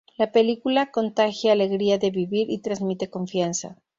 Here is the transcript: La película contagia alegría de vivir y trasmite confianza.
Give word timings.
La 0.17 0.31
película 0.31 0.89
contagia 0.89 1.51
alegría 1.51 1.99
de 1.99 2.09
vivir 2.09 2.49
y 2.49 2.57
trasmite 2.57 3.11
confianza. 3.11 3.77